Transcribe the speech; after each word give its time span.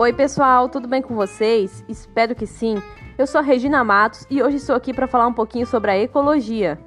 Oi, 0.00 0.14
pessoal, 0.14 0.66
tudo 0.66 0.88
bem 0.88 1.02
com 1.02 1.14
vocês? 1.14 1.84
Espero 1.86 2.34
que 2.34 2.46
sim. 2.46 2.82
Eu 3.18 3.26
sou 3.26 3.42
Regina 3.42 3.84
Matos 3.84 4.26
e 4.30 4.42
hoje 4.42 4.56
estou 4.56 4.74
aqui 4.74 4.94
para 4.94 5.06
falar 5.06 5.26
um 5.26 5.32
pouquinho 5.34 5.66
sobre 5.66 5.90
a 5.90 5.98
ecologia. 5.98 6.80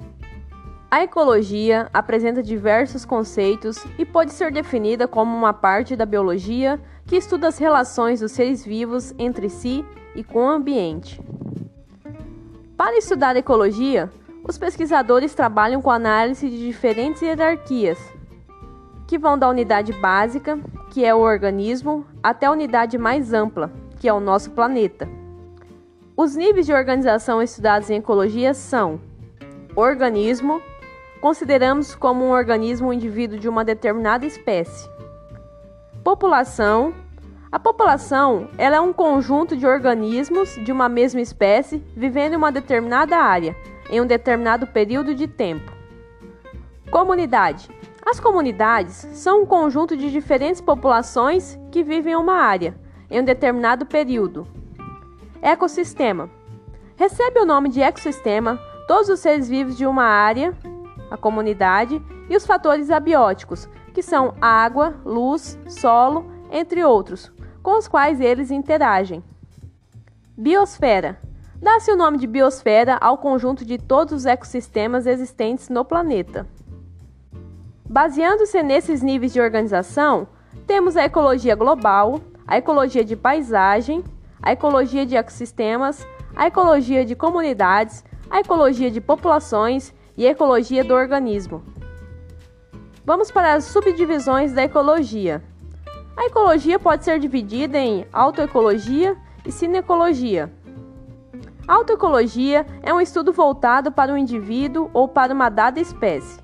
A 0.90 1.04
ecologia 1.04 1.88
apresenta 1.94 2.42
diversos 2.42 3.04
conceitos 3.04 3.78
e 3.96 4.04
pode 4.04 4.32
ser 4.32 4.50
definida 4.50 5.06
como 5.06 5.32
uma 5.32 5.52
parte 5.52 5.94
da 5.94 6.04
biologia 6.04 6.80
que 7.06 7.14
estuda 7.14 7.46
as 7.46 7.56
relações 7.56 8.18
dos 8.18 8.32
seres 8.32 8.64
vivos 8.64 9.14
entre 9.16 9.48
si 9.48 9.84
e 10.16 10.24
com 10.24 10.40
o 10.40 10.48
ambiente. 10.48 11.22
Para 12.76 12.98
estudar 12.98 13.36
ecologia, 13.36 14.10
os 14.42 14.58
pesquisadores 14.58 15.36
trabalham 15.36 15.80
com 15.80 15.92
análise 15.92 16.50
de 16.50 16.66
diferentes 16.66 17.22
hierarquias, 17.22 18.12
que 19.06 19.16
vão 19.16 19.38
da 19.38 19.48
unidade 19.48 19.92
básica, 19.92 20.58
que 20.94 21.04
é 21.04 21.12
o 21.12 21.18
organismo, 21.18 22.06
até 22.22 22.46
a 22.46 22.52
unidade 22.52 22.96
mais 22.96 23.32
ampla, 23.32 23.72
que 23.98 24.08
é 24.08 24.12
o 24.12 24.20
nosso 24.20 24.52
planeta. 24.52 25.08
Os 26.16 26.36
níveis 26.36 26.66
de 26.66 26.72
organização 26.72 27.42
estudados 27.42 27.90
em 27.90 27.96
ecologia 27.96 28.54
são: 28.54 29.00
organismo, 29.74 30.62
consideramos 31.20 31.96
como 31.96 32.24
um 32.24 32.30
organismo 32.30 32.90
um 32.90 32.92
indivíduo 32.92 33.36
de 33.36 33.48
uma 33.48 33.64
determinada 33.64 34.24
espécie. 34.24 34.88
População, 36.04 36.94
a 37.50 37.58
população 37.58 38.48
ela 38.56 38.76
é 38.76 38.80
um 38.80 38.92
conjunto 38.92 39.56
de 39.56 39.66
organismos 39.66 40.54
de 40.64 40.70
uma 40.70 40.88
mesma 40.88 41.20
espécie 41.20 41.82
vivendo 41.96 42.34
em 42.34 42.36
uma 42.36 42.52
determinada 42.52 43.16
área, 43.16 43.56
em 43.90 44.00
um 44.00 44.06
determinado 44.06 44.64
período 44.64 45.12
de 45.12 45.26
tempo. 45.26 45.72
Comunidade. 46.88 47.68
As 48.06 48.20
comunidades 48.20 49.08
são 49.12 49.42
um 49.42 49.46
conjunto 49.46 49.96
de 49.96 50.10
diferentes 50.10 50.60
populações 50.60 51.58
que 51.72 51.82
vivem 51.82 52.12
em 52.12 52.16
uma 52.16 52.34
área, 52.34 52.78
em 53.10 53.20
um 53.20 53.24
determinado 53.24 53.86
período. 53.86 54.46
Ecossistema. 55.40 56.28
Recebe 56.96 57.40
o 57.40 57.46
nome 57.46 57.70
de 57.70 57.80
ecossistema 57.80 58.60
todos 58.86 59.08
os 59.08 59.20
seres 59.20 59.48
vivos 59.48 59.76
de 59.76 59.86
uma 59.86 60.04
área, 60.04 60.54
a 61.10 61.16
comunidade, 61.16 62.00
e 62.28 62.36
os 62.36 62.44
fatores 62.44 62.90
abióticos, 62.90 63.68
que 63.94 64.02
são 64.02 64.34
água, 64.40 64.94
luz, 65.04 65.58
solo, 65.66 66.30
entre 66.50 66.84
outros, 66.84 67.32
com 67.62 67.78
os 67.78 67.88
quais 67.88 68.20
eles 68.20 68.50
interagem. 68.50 69.24
Biosfera. 70.36 71.18
Dá-se 71.56 71.90
o 71.90 71.96
nome 71.96 72.18
de 72.18 72.26
biosfera 72.26 72.98
ao 73.00 73.16
conjunto 73.16 73.64
de 73.64 73.78
todos 73.78 74.12
os 74.12 74.26
ecossistemas 74.26 75.06
existentes 75.06 75.70
no 75.70 75.84
planeta. 75.84 76.46
Baseando-se 77.94 78.60
nesses 78.60 79.02
níveis 79.02 79.32
de 79.32 79.40
organização, 79.40 80.26
temos 80.66 80.96
a 80.96 81.04
ecologia 81.04 81.54
global, 81.54 82.20
a 82.44 82.58
ecologia 82.58 83.04
de 83.04 83.14
paisagem, 83.14 84.02
a 84.42 84.50
ecologia 84.50 85.06
de 85.06 85.14
ecossistemas, 85.14 86.04
a 86.34 86.48
ecologia 86.48 87.04
de 87.04 87.14
comunidades, 87.14 88.04
a 88.28 88.40
ecologia 88.40 88.90
de 88.90 89.00
populações 89.00 89.94
e 90.16 90.26
a 90.26 90.30
ecologia 90.32 90.82
do 90.82 90.92
organismo. 90.92 91.62
Vamos 93.04 93.30
para 93.30 93.54
as 93.54 93.62
subdivisões 93.66 94.52
da 94.52 94.64
ecologia. 94.64 95.40
A 96.16 96.24
ecologia 96.24 96.80
pode 96.80 97.04
ser 97.04 97.20
dividida 97.20 97.78
em 97.78 98.08
autoecologia 98.12 99.16
e 99.46 99.52
sinecologia. 99.52 100.52
Autoecologia 101.68 102.66
é 102.82 102.92
um 102.92 103.00
estudo 103.00 103.32
voltado 103.32 103.92
para 103.92 104.12
o 104.12 104.18
indivíduo 104.18 104.90
ou 104.92 105.06
para 105.06 105.32
uma 105.32 105.48
dada 105.48 105.78
espécie. 105.78 106.42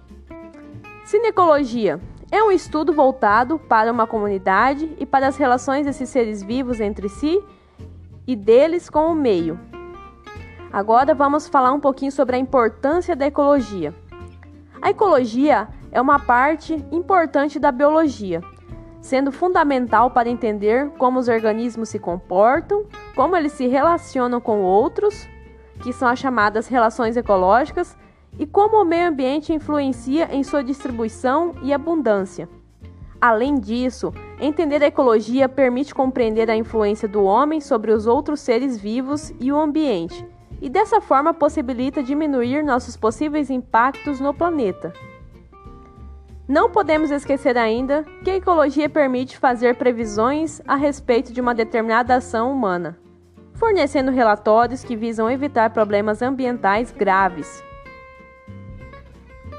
Cinecologia 1.10 2.00
é 2.30 2.40
um 2.40 2.52
estudo 2.52 2.92
voltado 2.92 3.58
para 3.58 3.90
uma 3.90 4.06
comunidade 4.06 4.94
e 4.96 5.04
para 5.04 5.26
as 5.26 5.36
relações 5.36 5.84
desses 5.84 6.08
seres 6.08 6.40
vivos 6.40 6.78
entre 6.78 7.08
si 7.08 7.42
e 8.24 8.36
deles 8.36 8.88
com 8.88 9.06
o 9.06 9.14
meio. 9.16 9.58
Agora 10.72 11.12
vamos 11.12 11.48
falar 11.48 11.72
um 11.72 11.80
pouquinho 11.80 12.12
sobre 12.12 12.36
a 12.36 12.38
importância 12.38 13.16
da 13.16 13.26
ecologia. 13.26 13.92
A 14.80 14.90
ecologia 14.90 15.66
é 15.90 16.00
uma 16.00 16.20
parte 16.20 16.74
importante 16.92 17.58
da 17.58 17.72
biologia, 17.72 18.40
sendo 19.00 19.32
fundamental 19.32 20.12
para 20.12 20.28
entender 20.28 20.90
como 20.90 21.18
os 21.18 21.26
organismos 21.26 21.88
se 21.88 21.98
comportam, 21.98 22.86
como 23.16 23.36
eles 23.36 23.50
se 23.50 23.66
relacionam 23.66 24.40
com 24.40 24.62
outros, 24.62 25.28
que 25.82 25.92
são 25.92 26.06
as 26.08 26.20
chamadas 26.20 26.68
relações 26.68 27.16
ecológicas, 27.16 27.98
e 28.38 28.46
como 28.46 28.80
o 28.80 28.84
meio 28.84 29.08
ambiente 29.08 29.52
influencia 29.52 30.28
em 30.34 30.42
sua 30.42 30.62
distribuição 30.62 31.54
e 31.62 31.72
abundância. 31.72 32.48
Além 33.20 33.56
disso, 33.56 34.14
entender 34.40 34.82
a 34.82 34.86
ecologia 34.86 35.48
permite 35.48 35.94
compreender 35.94 36.50
a 36.50 36.56
influência 36.56 37.06
do 37.06 37.22
homem 37.24 37.60
sobre 37.60 37.92
os 37.92 38.06
outros 38.06 38.40
seres 38.40 38.78
vivos 38.78 39.32
e 39.38 39.52
o 39.52 39.60
ambiente, 39.60 40.26
e 40.62 40.70
dessa 40.70 41.00
forma 41.00 41.34
possibilita 41.34 42.02
diminuir 42.02 42.64
nossos 42.64 42.96
possíveis 42.96 43.50
impactos 43.50 44.20
no 44.20 44.32
planeta. 44.32 44.92
Não 46.48 46.70
podemos 46.70 47.10
esquecer 47.10 47.56
ainda 47.56 48.04
que 48.24 48.30
a 48.30 48.36
ecologia 48.36 48.88
permite 48.88 49.38
fazer 49.38 49.76
previsões 49.76 50.60
a 50.66 50.74
respeito 50.74 51.32
de 51.32 51.40
uma 51.40 51.54
determinada 51.54 52.16
ação 52.16 52.50
humana, 52.50 52.98
fornecendo 53.54 54.10
relatórios 54.10 54.82
que 54.82 54.96
visam 54.96 55.30
evitar 55.30 55.70
problemas 55.70 56.22
ambientais 56.22 56.90
graves. 56.90 57.62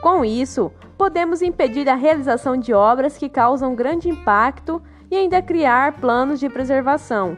Com 0.02 0.26
isso, 0.26 0.72
podemos 0.98 1.42
impedir 1.42 1.88
a 1.88 1.96
realização 1.96 2.58
de 2.58 2.74
obras 2.74 3.18
que 3.18 3.30
causam 3.30 3.76
grande 3.76 4.10
impacto 4.10 4.82
e 5.12 5.16
ainda 5.16 5.42
criar 5.42 5.94
planos 6.00 6.40
de 6.40 6.50
preservação. 6.50 7.38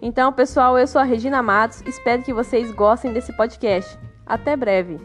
Então, 0.00 0.32
pessoal, 0.32 0.78
eu 0.78 0.86
sou 0.86 1.00
a 1.00 1.04
Regina 1.04 1.42
Matos, 1.42 1.82
espero 1.86 2.22
que 2.22 2.32
vocês 2.32 2.70
gostem 2.70 3.12
desse 3.12 3.32
podcast. 3.36 3.98
Até 4.24 4.56
breve! 4.56 5.00